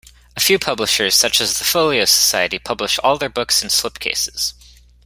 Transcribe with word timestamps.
A 0.35 0.39
few 0.39 0.57
publishers, 0.57 1.13
such 1.13 1.39
as 1.39 1.59
the 1.59 1.63
Folio 1.63 2.05
Society, 2.05 2.57
publish 2.57 2.97
all 3.03 3.19
their 3.19 3.29
books 3.29 3.61
in 3.61 3.69
slipcases. 3.69 4.53